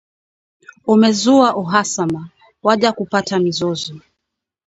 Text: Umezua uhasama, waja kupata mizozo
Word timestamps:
Umezua 0.85 1.55
uhasama, 1.55 2.29
waja 2.63 2.91
kupata 2.91 3.39
mizozo 3.39 3.95